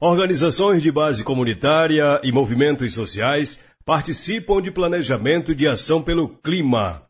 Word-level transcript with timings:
organizações 0.00 0.82
de 0.82 0.92
base 0.92 1.24
comunitária 1.24 2.20
e 2.22 2.30
movimentos 2.30 2.94
sociais 2.94 3.58
participam 3.84 4.60
de 4.60 4.70
planejamento 4.70 5.54
de 5.54 5.66
ação 5.66 6.02
pelo 6.02 6.28
clima. 6.28 7.02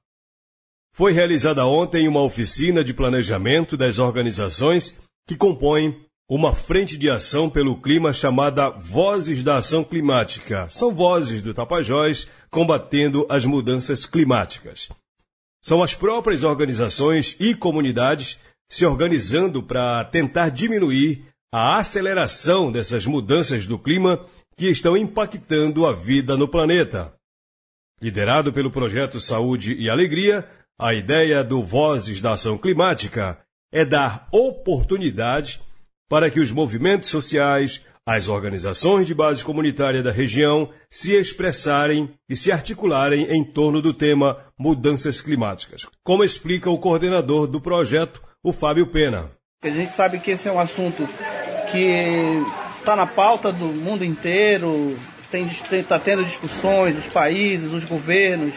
Foi 0.95 1.13
realizada 1.13 1.67
ontem 1.67 2.09
uma 2.09 2.23
oficina 2.23 2.85
de 2.85 2.95
planejamento 2.95 3.77
das 3.77 3.99
organizações 3.99 4.99
que 5.27 5.37
compõem 5.37 6.01
uma 6.29 6.55
frente 6.55 6.97
de 6.97 7.09
ação 7.09 7.49
pelo 7.49 7.81
clima 7.81 8.13
chamada 8.13 8.71
Vozes 8.71 9.43
da 9.43 9.59
Ação 9.59 9.85
Climática. 9.85 10.69
São 10.71 10.95
vozes 10.95 11.41
do 11.41 11.55
Tapajós 11.55 12.29
combatendo 12.51 13.27
as 13.29 13.45
mudanças 13.45 14.05
climáticas. 14.05 14.89
São 15.63 15.83
as 15.83 15.95
próprias 15.95 16.45
organizações 16.45 17.37
e 17.39 17.55
comunidades 17.55 18.39
se 18.69 18.85
organizando 18.85 19.63
para 19.63 20.05
tentar 20.05 20.49
diminuir 20.49 21.25
a 21.53 21.79
aceleração 21.79 22.71
dessas 22.71 23.07
mudanças 23.07 23.67
do 23.67 23.79
clima 23.79 24.25
que 24.57 24.71
estão 24.71 24.97
impactando 24.97 25.87
a 25.87 25.93
vida 25.93 26.37
no 26.37 26.49
planeta. 26.49 27.15
Liderado 28.01 28.53
pelo 28.53 28.71
projeto 28.71 29.21
Saúde 29.21 29.75
e 29.75 29.89
Alegria, 29.89 30.49
a 30.79 30.93
ideia 30.93 31.43
do 31.43 31.63
Vozes 31.63 32.21
da 32.21 32.35
Ação 32.35 32.59
Climática 32.59 33.39
é 33.73 33.85
dar 33.85 34.29
oportunidade 34.33 35.61
para 36.09 36.31
que 36.31 36.41
os 36.41 36.51
movimentos 36.51 37.09
sociais, 37.09 37.85
as 38.07 38.29
organizações 38.29 39.07
de 39.07 39.15
base 39.15 39.43
comunitária 39.43 40.03
da 40.03 40.13
região 40.13 40.71
se 40.91 41.15
expressarem 41.15 42.11
e 42.29 42.37
se 42.37 42.53
articularem 42.53 43.25
em 43.31 43.43
torno 43.43 43.83
do 43.83 43.93
tema 43.93 44.45
mudanças 44.59 45.21
climáticas, 45.21 45.87
como 46.05 46.23
explica 46.23 46.71
o 46.71 46.79
coordenador 46.79 47.47
do 47.47 47.61
projeto, 47.61 48.23
o 48.45 48.53
Fábio 48.53 48.87
Pena. 48.87 49.31
A 49.63 49.69
gente 49.69 49.91
sabe 49.91 50.21
que 50.21 50.31
esse 50.31 50.49
é 50.49 50.53
um 50.53 50.61
assunto 50.61 51.09
que 51.77 52.43
está 52.79 52.97
na 52.97 53.07
pauta 53.07 53.53
do 53.53 53.67
mundo 53.67 54.03
inteiro, 54.03 54.97
está 55.71 55.99
tendo 55.99 56.25
discussões, 56.25 56.97
os 56.97 57.07
países, 57.07 57.73
os 57.73 57.85
governos, 57.85 58.55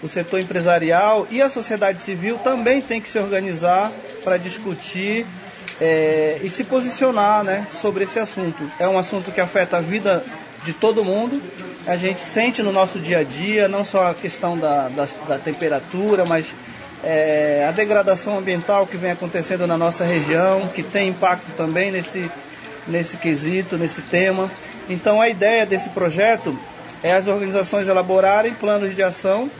o 0.00 0.08
setor 0.08 0.40
empresarial 0.40 1.26
e 1.30 1.42
a 1.42 1.48
sociedade 1.48 2.00
civil 2.00 2.38
também 2.38 2.80
tem 2.80 3.00
que 3.00 3.08
se 3.08 3.18
organizar 3.18 3.90
para 4.22 4.36
discutir 4.36 5.26
é, 5.80 6.38
e 6.42 6.50
se 6.50 6.62
posicionar 6.62 7.42
né, 7.42 7.66
sobre 7.68 8.04
esse 8.04 8.20
assunto. 8.20 8.62
É 8.78 8.86
um 8.86 8.96
assunto 8.96 9.32
que 9.32 9.40
afeta 9.40 9.78
a 9.78 9.80
vida 9.80 10.24
de 10.64 10.72
todo 10.72 11.04
mundo. 11.04 11.42
A 11.84 11.96
gente 11.96 12.20
sente 12.20 12.62
no 12.62 12.70
nosso 12.70 13.00
dia 13.00 13.18
a 13.18 13.24
dia, 13.24 13.66
não 13.66 13.84
só 13.84 14.10
a 14.10 14.14
questão 14.14 14.56
da, 14.56 14.88
da, 14.88 15.08
da 15.26 15.38
temperatura, 15.38 16.24
mas 16.24 16.54
é, 17.02 17.66
a 17.68 17.72
degradação 17.72 18.38
ambiental 18.38 18.86
que 18.86 18.96
vem 18.96 19.10
acontecendo 19.10 19.66
na 19.66 19.76
nossa 19.76 20.04
região, 20.04 20.68
que 20.72 20.84
tem 20.84 21.08
impacto 21.08 21.50
também 21.56 21.90
nesse, 21.90 22.30
nesse 22.86 23.16
quesito, 23.16 23.76
nesse 23.76 24.02
tema. 24.02 24.50
Então 24.88 25.20
a 25.20 25.28
ideia 25.28 25.64
desse 25.64 25.88
projeto 25.90 26.58
é 27.02 27.12
as 27.12 27.26
organizações 27.26 27.88
elaborarem 27.88 28.54
planos 28.54 28.94
de 28.94 29.02
ação, 29.02 29.50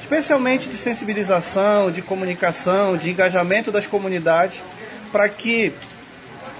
especialmente 0.00 0.68
de 0.68 0.76
sensibilização, 0.76 1.90
de 1.90 2.02
comunicação, 2.02 2.96
de 2.96 3.10
engajamento 3.10 3.70
das 3.70 3.86
comunidades, 3.86 4.62
para 5.12 5.28
que 5.28 5.72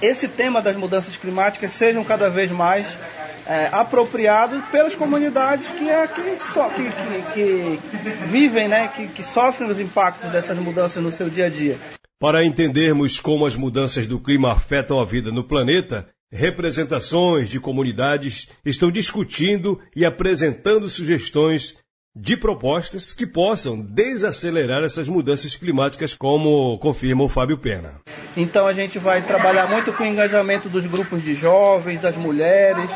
esse 0.03 0.29
tema 0.29 0.61
das 0.61 0.77
mudanças 0.77 1.17
climáticas 1.17 1.73
sejam 1.73 2.05
cada 2.05 2.29
vez 2.29 2.51
mais 2.51 2.99
é, 3.47 3.69
apropriado 3.73 4.63
pelas 4.71 4.95
comunidades 4.95 5.71
que, 5.71 5.89
é, 5.89 6.07
que, 6.07 6.43
so, 6.43 6.65
que, 6.71 6.91
que, 7.33 7.33
que, 7.33 7.81
vivem, 8.27 8.69
né, 8.69 8.91
que, 8.95 9.07
que 9.07 9.23
sofrem 9.23 9.71
os 9.71 9.79
impactos 9.79 10.31
dessas 10.31 10.59
mudanças 10.59 11.03
no 11.03 11.11
seu 11.11 11.31
dia 11.31 11.47
a 11.47 11.49
dia. 11.49 11.79
Para 12.19 12.43
entendermos 12.43 13.21
como 13.21 13.45
as 13.45 13.55
mudanças 13.55 14.07
do 14.07 14.19
clima 14.19 14.51
afetam 14.51 14.99
a 14.99 15.05
vida 15.05 15.31
no 15.31 15.45
planeta, 15.45 16.09
representações 16.33 17.51
de 17.51 17.61
comunidades 17.61 18.49
estão 18.65 18.91
discutindo 18.91 19.79
e 19.95 20.03
apresentando 20.03 20.89
sugestões 20.89 21.77
de 22.17 22.35
propostas 22.35 23.13
que 23.13 23.27
possam 23.27 23.79
desacelerar 23.79 24.83
essas 24.83 25.07
mudanças 25.07 25.57
climáticas, 25.57 26.15
como 26.15 26.79
confirma 26.79 27.23
o 27.23 27.29
Fábio 27.29 27.59
Pena. 27.59 28.01
Então 28.35 28.67
a 28.67 28.73
gente 28.73 28.99
vai 28.99 29.21
trabalhar 29.21 29.67
muito 29.67 29.93
com 29.93 30.03
o 30.03 30.07
engajamento 30.07 30.71
dos 30.71 30.87
grupos 30.87 31.23
de 31.23 31.35
jovens, 31.35 32.01
das 32.01 32.17
mulheres, 32.17 32.91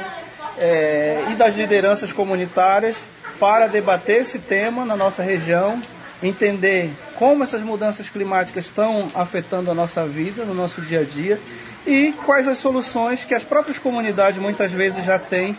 é, 0.56 1.27
e 1.31 1.34
das 1.34 1.55
lideranças 1.59 2.11
comunitárias 2.11 3.05
para 3.39 3.67
debater 3.67 4.23
esse 4.23 4.39
tema 4.39 4.87
na 4.87 4.97
nossa 4.97 5.23
região, 5.23 5.83
entender 6.22 6.91
como 7.16 7.42
essas 7.42 7.62
mudanças 7.62 8.08
climáticas 8.08 8.64
estão 8.64 9.10
afetando 9.14 9.70
a 9.70 9.75
nossa 9.75 10.06
vida, 10.06 10.44
no 10.44 10.54
nosso 10.54 10.81
dia 10.82 11.00
a 11.00 11.04
dia 11.04 11.41
e 11.86 12.12
quais 12.25 12.47
as 12.47 12.58
soluções 12.58 13.25
que 13.25 13.34
as 13.34 13.44
próprias 13.44 13.78
comunidades 13.78 14.41
muitas 14.41 14.70
vezes 14.70 15.04
já 15.04 15.19
têm 15.19 15.56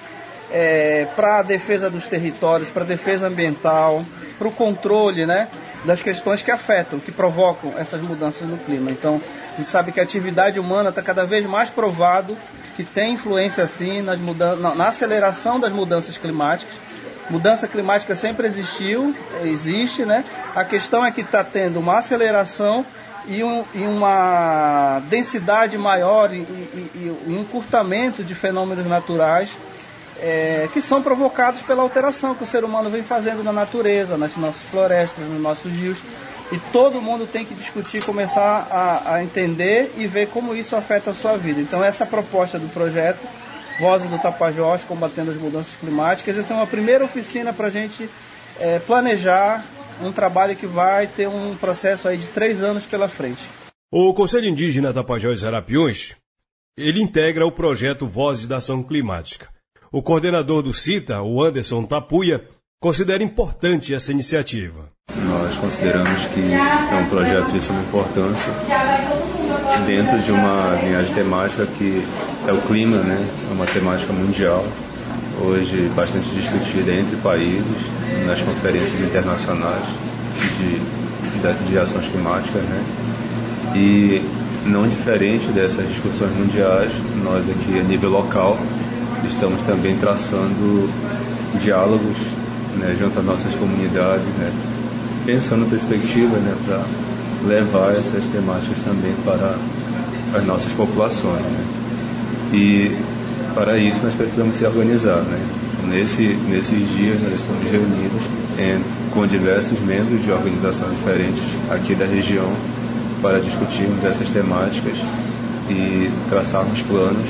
é, 0.51 1.07
para 1.15 1.39
a 1.39 1.41
defesa 1.41 1.89
dos 1.89 2.07
territórios, 2.07 2.69
para 2.69 2.83
a 2.83 2.85
defesa 2.85 3.27
ambiental, 3.27 4.05
para 4.37 4.47
o 4.47 4.51
controle 4.51 5.25
né, 5.25 5.47
das 5.85 6.01
questões 6.01 6.41
que 6.41 6.51
afetam, 6.51 6.99
que 6.99 7.11
provocam 7.11 7.73
essas 7.77 8.01
mudanças 8.01 8.47
no 8.47 8.57
clima. 8.57 8.91
Então, 8.91 9.21
a 9.53 9.57
gente 9.57 9.69
sabe 9.69 9.91
que 9.91 9.99
a 9.99 10.03
atividade 10.03 10.59
humana 10.59 10.89
está 10.89 11.01
cada 11.01 11.25
vez 11.25 11.45
mais 11.45 11.69
provado 11.69 12.37
que 12.75 12.83
tem 12.83 13.13
influência 13.13 13.65
sim 13.67 14.01
nas 14.01 14.19
mudan 14.19 14.55
na 14.55 14.87
aceleração 14.87 15.59
das 15.59 15.71
mudanças 15.71 16.17
climáticas. 16.17 16.75
Mudança 17.29 17.67
climática 17.67 18.15
sempre 18.15 18.47
existiu, 18.47 19.15
existe, 19.43 20.05
né? 20.05 20.23
A 20.55 20.65
questão 20.65 21.05
é 21.05 21.11
que 21.11 21.21
está 21.21 21.43
tendo 21.43 21.79
uma 21.79 21.99
aceleração 21.99 22.85
e, 23.27 23.43
um, 23.43 23.63
e, 23.73 23.83
uma 23.83 25.01
densidade 25.09 25.77
maior 25.77 26.33
e, 26.33 26.39
e, 26.39 26.91
e, 26.95 27.17
um 27.27 27.39
encurtamento 27.39 28.23
de 28.23 28.35
fenômenos 28.35 28.85
naturais 28.85 29.51
é, 30.21 30.69
que 30.71 30.81
são 30.81 31.01
provocados 31.01 31.61
pela 31.63 31.81
alteração 31.81 32.35
que 32.35 32.43
o 32.43 32.47
ser 32.47 32.63
humano 32.63 32.89
vem 32.89 33.03
fazendo 33.03 33.43
na 33.43 33.51
natureza, 33.51 34.17
nas 34.17 34.35
nossas 34.37 34.61
florestas, 34.61 35.25
nos 35.25 35.41
nossos 35.41 35.71
rios. 35.71 35.97
E 36.51 36.59
todo 36.71 37.01
mundo 37.01 37.25
tem 37.25 37.45
que 37.45 37.55
discutir, 37.55 38.03
começar 38.03 38.67
a, 38.69 39.15
a 39.15 39.23
entender 39.23 39.93
e 39.97 40.05
ver 40.05 40.27
como 40.27 40.53
isso 40.53 40.75
afeta 40.75 41.11
a 41.11 41.13
sua 41.13 41.37
vida. 41.37 41.61
Então, 41.61 41.83
essa 41.83 42.03
é 42.03 42.05
a 42.05 42.09
proposta 42.09 42.59
do 42.59 42.67
projeto 42.67 43.19
Vozes 43.79 44.09
do 44.09 44.19
Tapajós 44.19 44.83
Combatendo 44.83 45.31
as 45.31 45.37
Mudanças 45.37 45.75
Climáticas. 45.75 46.37
Essa 46.37 46.53
é 46.53 46.55
uma 46.55 46.67
primeira 46.67 47.05
oficina 47.05 47.53
para 47.53 47.67
a 47.67 47.71
gente 47.71 48.09
é, 48.59 48.79
planejar 48.79 49.63
um 50.01 50.11
trabalho 50.11 50.55
que 50.55 50.65
vai 50.65 51.07
ter 51.07 51.27
um 51.27 51.55
processo 51.55 52.07
aí 52.07 52.17
de 52.17 52.27
três 52.27 52.61
anos 52.61 52.85
pela 52.85 53.07
frente. 53.07 53.49
O 53.91 54.13
Conselho 54.13 54.47
Indígena 54.47 54.93
Tapajós 54.93 55.43
Arapiões, 55.43 56.15
ele 56.77 57.01
integra 57.01 57.45
o 57.45 57.51
projeto 57.51 58.07
Vozes 58.07 58.47
da 58.47 58.57
Ação 58.57 58.81
Climática. 58.81 59.49
O 59.91 60.01
coordenador 60.01 60.63
do 60.63 60.73
CITA, 60.73 61.21
o 61.21 61.43
Anderson 61.43 61.83
Tapuia, 61.83 62.47
considera 62.79 63.23
importante 63.23 63.93
essa 63.93 64.11
iniciativa. 64.11 64.89
Nós 65.13 65.57
consideramos 65.57 66.25
que 66.27 66.39
é 66.39 66.95
um 66.95 67.09
projeto 67.09 67.51
de 67.51 67.61
suma 67.61 67.81
importância 67.81 68.51
dentro 69.85 70.17
de 70.19 70.31
uma 70.31 70.81
linhagem 70.81 71.13
temática 71.13 71.67
que 71.67 72.01
é 72.47 72.53
o 72.53 72.61
clima, 72.61 72.97
né? 72.97 73.23
É 73.49 73.53
uma 73.53 73.65
temática 73.65 74.11
mundial, 74.13 74.65
hoje 75.43 75.91
bastante 75.95 76.29
discutida 76.29 76.93
entre 76.93 77.15
países, 77.17 77.65
nas 78.25 78.41
conferências 78.41 78.99
internacionais 78.99 79.85
de, 80.57 80.79
de, 80.79 81.69
de 81.69 81.77
ações 81.77 82.07
climáticas, 82.07 82.61
né? 82.63 82.83
E 83.75 84.21
não 84.65 84.87
diferente 84.87 85.47
dessas 85.47 85.87
discussões 85.87 86.31
mundiais, 86.37 86.91
nós 87.23 87.43
aqui 87.49 87.79
a 87.79 87.83
nível 87.83 88.09
local 88.09 88.57
estamos 89.27 89.63
também 89.63 89.97
traçando 89.97 90.89
diálogos 91.59 92.17
né, 92.77 92.95
junto 92.99 93.19
às 93.19 93.25
nossas 93.25 93.53
comunidades, 93.55 94.25
né, 94.37 94.51
pensando 95.25 95.69
perspectiva 95.69 96.37
né, 96.37 96.55
para 96.65 96.83
levar 97.47 97.91
essas 97.91 98.27
temáticas 98.29 98.81
também 98.83 99.13
para 99.25 99.55
as 100.37 100.45
nossas 100.45 100.71
populações. 100.73 101.41
Né. 101.41 101.80
E 102.53 102.95
para 103.53 103.77
isso 103.77 104.03
nós 104.03 104.13
precisamos 104.15 104.55
se 104.55 104.65
organizar. 104.65 105.21
Né. 105.21 105.39
Nesse, 105.87 106.27
nesses 106.49 106.89
dias 106.95 107.21
nós 107.21 107.33
estamos 107.33 107.63
reunidos 107.63 108.21
em, 108.57 108.81
com 109.13 109.25
diversos 109.25 109.79
membros 109.79 110.23
de 110.23 110.31
organizações 110.31 110.95
diferentes 110.97 111.43
aqui 111.69 111.95
da 111.95 112.05
região 112.05 112.51
para 113.21 113.39
discutirmos 113.39 114.03
essas 114.03 114.31
temáticas 114.31 114.97
e 115.69 116.09
traçarmos 116.29 116.81
planos 116.81 117.29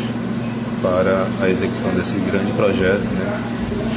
para 0.82 1.28
a 1.42 1.50
execução 1.50 1.92
desse 1.92 2.14
grande 2.14 2.52
projeto 2.54 3.04
né, 3.04 3.42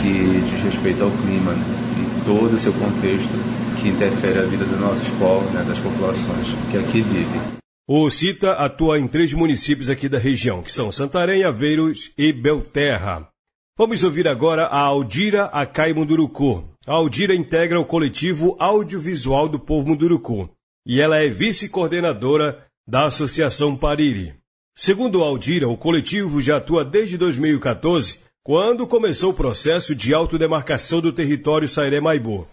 que 0.03 0.43
diz 0.51 0.63
respeito 0.63 1.03
ao 1.03 1.11
clima 1.11 1.53
né, 1.53 1.65
e 1.99 2.25
todo 2.25 2.55
o 2.55 2.59
seu 2.59 2.73
contexto 2.73 3.35
que 3.81 3.89
interfere 3.89 4.39
a 4.39 4.43
vida 4.43 4.65
dos 4.65 4.81
nossos 4.81 5.11
povos, 5.11 5.51
né, 5.53 5.65
das 5.67 5.79
populações 5.79 6.55
que 6.71 6.79
aqui 6.79 7.01
vivem. 7.01 7.64
O 7.87 8.09
CITA 8.09 8.53
atua 8.53 8.99
em 8.99 9.07
três 9.07 9.35
municípios 9.35 9.91
aqui 9.91 10.09
da 10.09 10.17
região, 10.19 10.63
que 10.63 10.73
são 10.73 10.91
Santarém, 10.91 11.45
Aveiros 11.45 12.13
e 12.17 12.33
Belterra. 12.33 13.29
Vamos 13.77 14.03
ouvir 14.03 14.27
agora 14.27 14.65
a 14.65 14.79
Aldira 14.79 15.45
Acai 15.47 15.93
Munduruku. 15.93 16.65
A 16.87 16.93
Aldira 16.95 17.35
integra 17.35 17.79
o 17.79 17.85
coletivo 17.85 18.57
audiovisual 18.59 19.51
do 19.51 19.59
povo 19.59 19.89
Munduruku 19.89 20.49
e 20.87 20.99
ela 20.99 21.19
é 21.19 21.29
vice-coordenadora 21.29 22.65
da 22.89 23.07
Associação 23.07 23.77
Pariri. 23.77 24.35
Segundo 24.75 25.23
Aldira, 25.23 25.69
o 25.69 25.77
coletivo 25.77 26.41
já 26.41 26.57
atua 26.57 26.87
desde 26.87 27.19
2014, 27.19 28.21
quando 28.43 28.87
começou 28.87 29.33
o 29.33 29.35
processo 29.35 29.95
de 29.95 30.15
autodemarcação 30.15 31.03
do 31.03 31.13
território 31.13 31.69
Sairé-Maibu. 31.69 32.47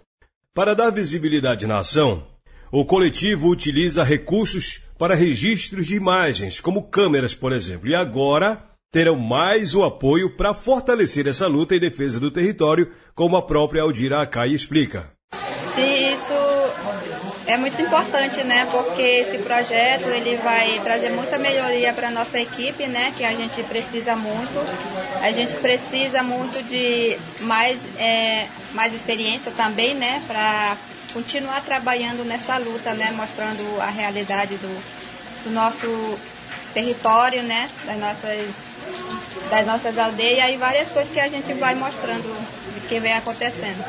Para 0.54 0.74
dar 0.74 0.90
visibilidade 0.90 1.66
na 1.66 1.80
ação, 1.80 2.28
o 2.72 2.86
coletivo 2.86 3.50
utiliza 3.50 4.04
recursos 4.04 4.82
para 4.98 5.14
registros 5.14 5.88
de 5.88 5.96
imagens, 5.96 6.60
como 6.62 6.84
câmeras, 6.84 7.36
por 7.36 7.52
exemplo, 7.52 7.90
e 7.90 7.96
agora 7.96 8.64
terão 8.92 9.18
mais 9.18 9.76
o 9.76 9.84
apoio 9.84 10.38
para 10.38 10.54
fortalecer 10.54 11.28
essa 11.28 11.48
luta 11.48 11.76
em 11.76 11.80
defesa 11.80 12.20
do 12.20 12.32
território, 12.32 12.90
como 13.14 13.36
a 13.36 13.46
própria 13.46 13.82
Aldira 13.82 14.22
Akai 14.22 14.50
explica. 14.50 15.12
Sim, 15.74 16.14
isso 16.14 16.34
é 17.48 17.58
muito 17.58 17.82
importante, 17.82 18.44
né? 18.44 18.66
Porque 18.72 19.02
esse 19.02 19.40
projeto 19.40 20.08
ele 20.08 20.38
vai 20.38 20.80
trazer 20.84 21.10
muita 21.10 21.38
melhoria 21.38 21.92
para 21.94 22.08
a 22.08 22.12
nossa 22.12 22.40
equipe, 22.40 22.88
né? 22.88 23.14
Que 23.18 23.24
a 23.24 23.34
gente 23.34 23.64
precisa 23.64 24.16
muito. 24.16 24.60
A 25.22 25.32
gente 25.32 25.54
precisa 25.56 26.24
muito 26.24 26.62
de 26.64 27.18
mais, 27.42 27.86
é, 27.98 28.48
mais 28.74 28.94
experiência 28.94 29.52
também, 29.52 29.96
né? 29.96 30.22
Para 30.28 30.78
continuar 31.14 31.64
trabalhando 31.64 32.24
nessa 32.24 32.58
luta, 32.58 32.94
né? 32.94 33.12
Mostrando 33.12 33.64
a 33.82 33.90
realidade 33.90 34.56
do, 34.58 34.84
do 35.44 35.50
nosso 35.52 35.88
território, 36.74 37.44
né? 37.44 37.70
Das 37.86 38.00
nossas 38.00 38.72
das 39.50 39.66
nossas 39.66 39.98
aldeias 39.98 40.50
e 40.50 40.58
várias 40.58 40.92
coisas 40.92 41.12
que 41.12 41.20
a 41.20 41.28
gente 41.28 41.54
vai 41.54 41.76
mostrando 41.76 42.24
de 42.74 42.88
que 42.88 43.00
vem 43.00 43.14
acontecendo. 43.14 43.84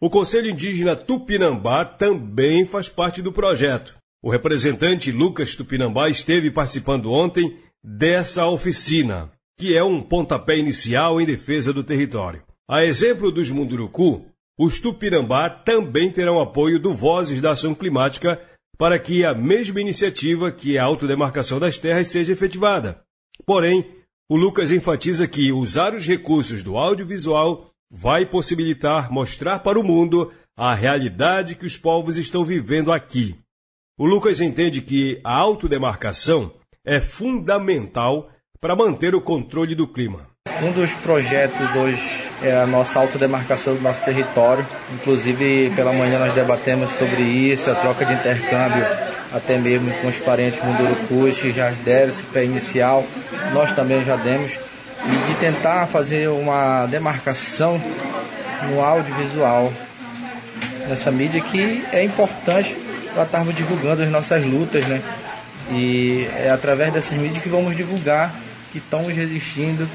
O 0.00 0.10
Conselho 0.10 0.50
Indígena 0.50 0.96
Tupinambá 0.96 1.84
também 1.84 2.64
faz 2.64 2.88
parte 2.88 3.22
do 3.22 3.32
projeto. 3.32 3.96
O 4.22 4.30
representante 4.30 5.12
Lucas 5.12 5.54
Tupinambá 5.54 6.08
esteve 6.08 6.50
participando 6.50 7.12
ontem 7.12 7.56
dessa 7.82 8.46
oficina, 8.46 9.30
que 9.56 9.76
é 9.76 9.82
um 9.82 10.02
pontapé 10.02 10.56
inicial 10.56 11.20
em 11.20 11.26
defesa 11.26 11.72
do 11.72 11.84
território. 11.84 12.42
A 12.68 12.84
exemplo 12.84 13.30
dos 13.30 13.50
Munduruku, 13.50 14.26
os 14.58 14.80
Tupinambá 14.80 15.48
também 15.48 16.10
terão 16.10 16.40
apoio 16.40 16.80
do 16.80 16.92
Vozes 16.92 17.40
da 17.40 17.52
Ação 17.52 17.74
Climática 17.74 18.40
para 18.76 18.98
que 18.98 19.24
a 19.24 19.32
mesma 19.32 19.80
iniciativa, 19.80 20.50
que 20.50 20.76
é 20.76 20.80
a 20.80 20.84
autodemarcação 20.84 21.60
das 21.60 21.78
terras, 21.78 22.08
seja 22.08 22.32
efetivada. 22.32 23.00
Porém, 23.46 23.86
o 24.28 24.36
Lucas 24.36 24.72
enfatiza 24.72 25.28
que 25.28 25.52
usar 25.52 25.94
os 25.94 26.06
recursos 26.06 26.62
do 26.62 26.76
audiovisual 26.76 27.70
vai 27.90 28.26
possibilitar 28.26 29.10
mostrar 29.10 29.60
para 29.60 29.78
o 29.78 29.84
mundo 29.84 30.32
a 30.56 30.74
realidade 30.74 31.54
que 31.54 31.64
os 31.64 31.76
povos 31.76 32.18
estão 32.18 32.44
vivendo 32.44 32.92
aqui. 32.92 33.38
O 33.96 34.06
Lucas 34.06 34.40
entende 34.40 34.82
que 34.82 35.20
a 35.24 35.36
autodemarcação 35.36 36.52
é 36.84 37.00
fundamental 37.00 38.30
para 38.60 38.76
manter 38.76 39.14
o 39.14 39.20
controle 39.20 39.74
do 39.74 39.86
clima. 39.86 40.28
Um 40.60 40.72
dos 40.72 40.92
projetos 40.94 41.74
hoje 41.76 42.28
é 42.42 42.56
a 42.56 42.66
nossa 42.66 42.98
autodemarcação 42.98 43.74
do 43.74 43.80
nosso 43.80 44.04
território. 44.04 44.66
Inclusive, 44.92 45.72
pela 45.76 45.92
manhã 45.92 46.18
nós 46.18 46.34
debatemos 46.34 46.90
sobre 46.92 47.22
isso, 47.22 47.70
a 47.70 47.76
troca 47.76 48.04
de 48.04 48.12
intercâmbio 48.12 48.84
até 49.32 49.56
mesmo 49.58 49.92
com 50.00 50.08
os 50.08 50.18
parentes 50.18 50.60
mundurucus 50.62 51.40
que 51.40 51.52
já 51.52 51.70
deram 51.84 52.10
esse 52.10 52.22
pé 52.24 52.44
inicial, 52.44 53.04
nós 53.52 53.72
também 53.72 54.02
já 54.04 54.16
demos, 54.16 54.52
e 54.52 55.32
de 55.32 55.34
tentar 55.38 55.86
fazer 55.86 56.28
uma 56.28 56.86
demarcação 56.86 57.80
no 58.70 58.82
audiovisual, 58.82 59.72
nessa 60.88 61.10
mídia 61.10 61.40
que 61.40 61.84
é 61.92 62.02
importante 62.02 62.76
para 63.14 63.24
estarmos 63.24 63.54
divulgando 63.54 64.02
as 64.02 64.08
nossas 64.08 64.44
lutas, 64.44 64.84
né? 64.86 65.02
E 65.70 66.26
é 66.36 66.50
através 66.50 66.92
dessas 66.92 67.16
mídias 67.16 67.42
que 67.42 67.48
vamos 67.48 67.76
divulgar 67.76 68.34
que 68.72 68.78
estamos 68.78 69.14
resistindo 69.14 69.88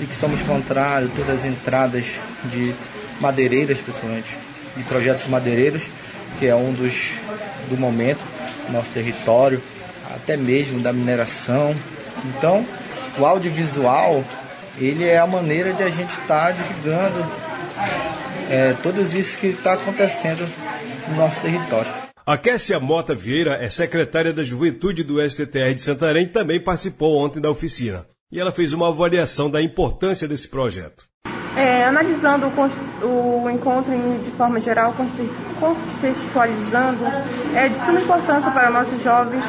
e 0.00 0.06
que 0.06 0.16
somos 0.16 0.42
contrários 0.42 1.10
a 1.12 1.14
todas 1.14 1.40
as 1.40 1.44
entradas 1.44 2.04
de 2.44 2.74
madeireiras, 3.20 3.78
principalmente, 3.78 4.36
de 4.76 4.82
projetos 4.84 5.26
madeireiros, 5.28 5.88
que 6.38 6.46
é 6.46 6.54
um 6.54 6.72
dos 6.72 7.12
do 7.68 7.76
momento 7.76 8.20
nosso 8.70 8.90
território, 8.90 9.62
até 10.14 10.36
mesmo 10.36 10.80
da 10.80 10.92
mineração. 10.92 11.74
Então, 12.24 12.66
o 13.18 13.24
audiovisual, 13.24 14.24
ele 14.78 15.04
é 15.04 15.18
a 15.18 15.26
maneira 15.26 15.72
de 15.72 15.82
a 15.82 15.90
gente 15.90 16.10
estar 16.10 16.46
tá 16.46 16.50
divulgando 16.50 17.24
é, 18.50 18.74
tudo 18.82 19.00
isso 19.00 19.38
que 19.38 19.48
está 19.48 19.74
acontecendo 19.74 20.48
no 21.08 21.16
nosso 21.16 21.40
território. 21.40 21.90
A 22.26 22.38
Kessia 22.38 22.80
Mota 22.80 23.14
Vieira 23.14 23.58
é 23.62 23.68
secretária 23.68 24.32
da 24.32 24.42
Juventude 24.42 25.04
do 25.04 25.20
STTR 25.28 25.74
de 25.74 25.82
Santarém 25.82 26.26
também 26.26 26.58
participou 26.58 27.22
ontem 27.22 27.40
da 27.40 27.50
oficina. 27.50 28.06
E 28.34 28.40
ela 28.40 28.50
fez 28.50 28.72
uma 28.72 28.88
avaliação 28.88 29.48
da 29.48 29.62
importância 29.62 30.26
desse 30.26 30.48
projeto. 30.48 31.04
É, 31.56 31.84
analisando 31.84 32.46
o, 33.00 33.44
o 33.44 33.48
encontro 33.48 33.94
em, 33.94 34.24
de 34.24 34.32
forma 34.32 34.58
geral, 34.58 34.92
contextualizando, 35.60 37.04
é 37.54 37.68
de 37.68 37.78
suma 37.78 38.00
importância 38.00 38.50
para 38.50 38.70
nossos 38.70 39.00
jovens 39.04 39.44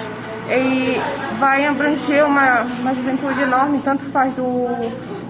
e 0.47 1.01
vai 1.39 1.65
abranger 1.65 2.27
uma, 2.27 2.61
uma 2.61 2.93
juventude 2.93 3.41
enorme, 3.41 3.81
tanto 3.83 4.05
faz 4.11 4.31
do, 4.35 4.67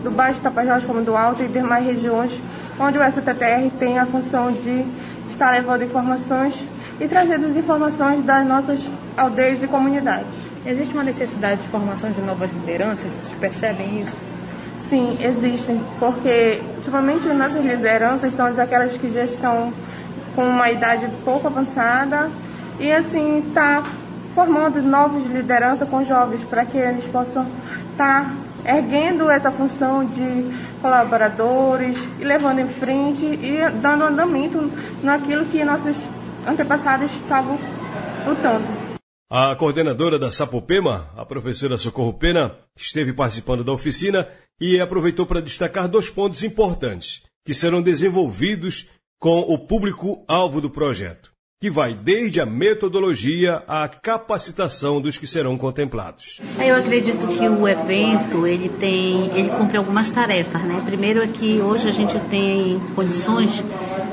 do 0.04 0.12
Baixo 0.12 0.42
Tapajós 0.42 0.84
como 0.84 1.02
do 1.02 1.16
Alto 1.16 1.42
e 1.42 1.48
demais 1.48 1.86
regiões, 1.86 2.42
onde 2.78 2.98
o 2.98 3.02
STTR 3.10 3.72
tem 3.80 3.98
a 3.98 4.06
função 4.06 4.52
de 4.52 4.84
estar 5.30 5.52
levando 5.52 5.86
informações 5.86 6.62
e 7.00 7.08
trazendo 7.08 7.46
as 7.46 7.56
informações 7.56 8.22
das 8.26 8.46
nossas 8.46 8.92
aldeias 9.16 9.64
e 9.64 9.68
comunidades. 9.68 10.45
Existe 10.66 10.96
uma 10.96 11.04
necessidade 11.04 11.62
de 11.62 11.68
formação 11.68 12.12
de 12.12 12.20
novas 12.22 12.52
lideranças? 12.52 13.12
Vocês 13.20 13.40
percebem 13.40 14.02
isso? 14.02 14.18
Sim, 14.80 15.16
existem, 15.22 15.80
porque 16.00 16.60
ultimamente 16.78 17.28
as 17.28 17.38
nossas 17.38 17.64
lideranças 17.64 18.34
são 18.34 18.52
daquelas 18.52 18.98
que 18.98 19.10
já 19.12 19.24
estão 19.24 19.72
com 20.36 20.44
uma 20.44 20.72
idade 20.72 21.08
pouco 21.24 21.46
avançada 21.46 22.32
e 22.80 22.92
assim 22.92 23.44
está 23.48 23.84
formando 24.34 24.82
novas 24.82 25.24
lideranças 25.26 25.88
com 25.88 26.04
jovens 26.04 26.44
para 26.44 26.66
que 26.66 26.78
eles 26.78 27.08
possam 27.08 27.46
estar 27.92 28.26
tá 28.26 28.32
erguendo 28.66 29.30
essa 29.30 29.52
função 29.52 30.04
de 30.04 30.52
colaboradores 30.82 32.08
e 32.20 32.24
levando 32.24 32.60
em 32.60 32.68
frente 32.68 33.24
e 33.24 33.60
dando 33.82 34.06
andamento 34.06 34.72
naquilo 35.04 35.46
que 35.46 35.64
nossos 35.64 35.96
antepassados 36.48 37.12
estavam 37.14 37.58
lutando. 38.26 38.75
A 39.30 39.56
coordenadora 39.56 40.20
da 40.20 40.32
Sapopema, 40.32 41.10
a 41.18 41.26
professora 41.26 41.80
Socorro 41.80 42.14
Pena, 42.14 42.56
esteve 42.78 43.12
participando 43.12 43.64
da 43.64 43.72
oficina 43.72 44.30
e 44.62 44.80
aproveitou 44.80 45.26
para 45.26 45.42
destacar 45.42 45.88
dois 45.88 46.12
pontos 46.12 46.44
importantes 46.44 47.24
que 47.44 47.52
serão 47.52 47.82
desenvolvidos 47.82 48.88
com 49.20 49.40
o 49.40 49.58
público-alvo 49.58 50.62
do 50.62 50.70
projeto, 50.70 51.32
que 51.60 51.72
vai 51.72 51.96
desde 51.96 52.40
a 52.40 52.46
metodologia 52.46 53.64
à 53.68 53.90
capacitação 53.90 55.02
dos 55.02 55.18
que 55.18 55.26
serão 55.26 55.58
contemplados. 55.58 56.40
Eu 56.64 56.76
acredito 56.76 57.28
que 57.28 57.50
o 57.50 57.68
evento 57.68 58.46
ele 58.46 58.70
tem, 58.70 59.36
ele 59.36 59.50
cumpre 59.50 59.78
algumas 59.78 60.12
tarefas, 60.12 60.62
né? 60.62 60.84
Primeiro 60.86 61.24
é 61.24 61.28
que 61.28 61.60
hoje 61.62 61.90
a 61.90 61.92
gente 61.92 62.20
tem 62.30 62.80
condições, 62.94 63.64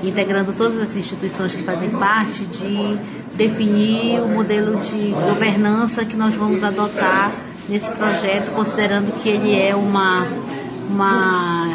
integrando 0.03 0.53
todas 0.53 0.81
as 0.81 0.97
instituições 0.97 1.55
que 1.55 1.63
fazem 1.63 1.91
parte, 1.91 2.45
de 2.47 2.99
definir 3.35 4.21
o 4.21 4.29
modelo 4.29 4.81
de 4.81 5.11
governança 5.11 6.05
que 6.05 6.17
nós 6.17 6.35
vamos 6.35 6.63
adotar 6.63 7.33
nesse 7.69 7.91
projeto, 7.93 8.53
considerando 8.53 9.13
que 9.13 9.29
ele 9.29 9.59
é 9.59 9.75
uma, 9.75 10.27
uma, 10.91 11.69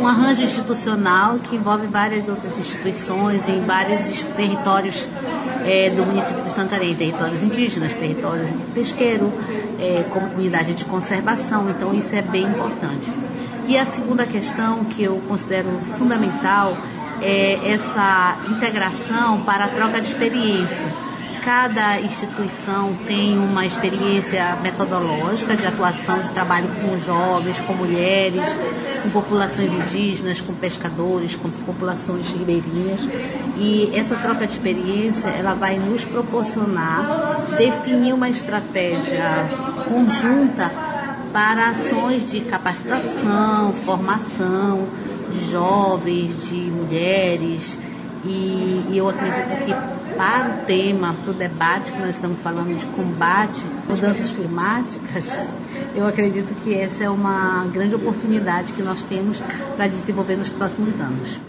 um 0.00 0.06
arranjo 0.06 0.42
institucional 0.42 1.38
que 1.38 1.56
envolve 1.56 1.86
várias 1.86 2.28
outras 2.28 2.58
instituições 2.58 3.48
em 3.48 3.60
vários 3.62 4.24
territórios 4.36 5.06
é, 5.66 5.90
do 5.90 6.04
município 6.06 6.42
de 6.42 6.50
Santarém, 6.50 6.94
territórios 6.94 7.42
indígenas, 7.42 7.94
territórios 7.94 8.50
pesqueiro, 8.72 9.32
é, 9.78 10.04
comunidade 10.04 10.74
de 10.74 10.84
conservação, 10.84 11.68
então 11.70 11.92
isso 11.92 12.14
é 12.14 12.22
bem 12.22 12.44
importante. 12.44 13.10
E 13.66 13.76
a 13.76 13.86
segunda 13.86 14.26
questão 14.26 14.84
que 14.84 15.02
eu 15.02 15.22
considero 15.28 15.68
fundamental 15.96 16.76
é, 17.22 17.72
essa 17.72 18.36
integração 18.48 19.42
para 19.42 19.64
a 19.64 19.68
troca 19.68 20.00
de 20.00 20.08
experiência. 20.08 21.10
Cada 21.42 21.98
instituição 22.00 22.94
tem 23.06 23.38
uma 23.38 23.64
experiência 23.64 24.56
metodológica 24.62 25.56
de 25.56 25.64
atuação 25.66 26.20
de 26.20 26.30
trabalho 26.32 26.68
com 26.82 26.98
jovens, 26.98 27.58
com 27.60 27.72
mulheres, 27.72 28.54
com 29.02 29.08
populações 29.08 29.72
indígenas, 29.72 30.42
com 30.42 30.52
pescadores, 30.52 31.34
com 31.36 31.48
populações 31.50 32.30
ribeirinhas. 32.30 33.00
E 33.56 33.90
essa 33.94 34.16
troca 34.16 34.46
de 34.46 34.52
experiência 34.52 35.28
ela 35.28 35.54
vai 35.54 35.78
nos 35.78 36.04
proporcionar 36.04 37.06
definir 37.56 38.12
uma 38.12 38.28
estratégia 38.28 39.48
conjunta 39.88 40.70
para 41.32 41.70
ações 41.70 42.30
de 42.30 42.40
capacitação, 42.40 43.72
formação, 43.72 44.86
de 45.30 45.50
jovens, 45.50 46.48
de 46.48 46.56
mulheres, 46.56 47.78
e, 48.24 48.86
e 48.90 48.98
eu 48.98 49.08
acredito 49.08 49.64
que 49.64 49.74
para 50.16 50.48
o 50.50 50.66
tema, 50.66 51.14
para 51.14 51.30
o 51.30 51.34
debate 51.34 51.92
que 51.92 51.98
nós 51.98 52.10
estamos 52.10 52.38
falando 52.40 52.76
de 52.76 52.84
combate 52.86 53.64
mudanças 53.88 54.32
climáticas, 54.32 55.38
eu 55.96 56.06
acredito 56.06 56.54
que 56.62 56.74
essa 56.74 57.04
é 57.04 57.10
uma 57.10 57.66
grande 57.72 57.94
oportunidade 57.94 58.72
que 58.72 58.82
nós 58.82 59.02
temos 59.02 59.42
para 59.76 59.88
desenvolver 59.88 60.36
nos 60.36 60.50
próximos 60.50 61.00
anos. 61.00 61.40